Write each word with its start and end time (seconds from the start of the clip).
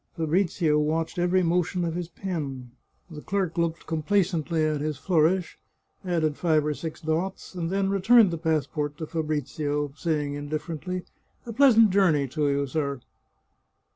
Fabrizio 0.17 0.79
watched 0.79 1.19
every 1.19 1.43
motion 1.43 1.85
of 1.85 1.93
his 1.93 2.07
pen. 2.07 2.71
The 3.11 3.21
clerk 3.21 3.55
looked 3.55 3.85
com 3.85 4.01
placently 4.01 4.63
at 4.73 4.81
his 4.81 4.97
flourish, 4.97 5.59
added 6.03 6.37
five 6.37 6.65
or 6.65 6.73
six 6.73 6.99
dots, 6.99 7.53
and 7.53 7.69
then 7.69 7.87
re 7.91 8.01
turned 8.01 8.31
the 8.31 8.39
passport 8.39 8.97
to 8.97 9.05
Fabrizio, 9.05 9.93
saying 9.95 10.33
indifferently," 10.33 11.03
A 11.45 11.53
pleasant 11.53 11.91
journey 11.91 12.27
to 12.29 12.49
you, 12.49 12.65
sir." 12.65 12.99